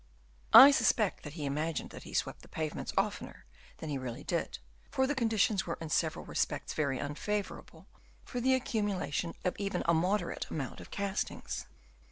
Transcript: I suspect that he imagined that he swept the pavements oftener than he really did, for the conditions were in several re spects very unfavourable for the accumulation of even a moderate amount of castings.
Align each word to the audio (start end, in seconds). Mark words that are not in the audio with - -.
I 0.55 0.71
suspect 0.71 1.21
that 1.21 1.33
he 1.33 1.45
imagined 1.45 1.91
that 1.91 2.05
he 2.05 2.15
swept 2.15 2.41
the 2.41 2.47
pavements 2.47 2.91
oftener 2.97 3.45
than 3.77 3.91
he 3.91 3.99
really 3.99 4.23
did, 4.23 4.57
for 4.89 5.05
the 5.05 5.13
conditions 5.13 5.67
were 5.67 5.77
in 5.79 5.89
several 5.91 6.25
re 6.25 6.33
spects 6.33 6.73
very 6.73 6.97
unfavourable 6.97 7.85
for 8.25 8.41
the 8.41 8.55
accumulation 8.55 9.35
of 9.45 9.55
even 9.59 9.83
a 9.85 9.93
moderate 9.93 10.49
amount 10.49 10.81
of 10.81 10.89
castings. 10.89 11.67